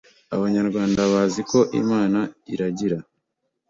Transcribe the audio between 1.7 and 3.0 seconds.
Imana iragira